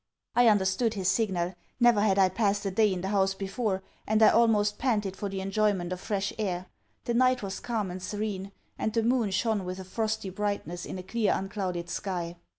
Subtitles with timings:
[0.35, 1.53] I understood his signal.
[1.79, 5.29] Never had I passed a day in the house before; and I almost panted for
[5.29, 6.65] the enjoyment of fresh air.
[7.03, 10.97] The night was calm and serene; and the moon shone with a frosty brightness in
[10.97, 12.37] a clear unclouded sky.